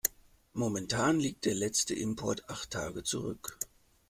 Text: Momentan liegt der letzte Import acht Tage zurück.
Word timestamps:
Momentan 0.55 1.19
liegt 1.19 1.45
der 1.45 1.53
letzte 1.53 1.93
Import 1.93 2.49
acht 2.49 2.71
Tage 2.71 3.03
zurück. 3.03 3.59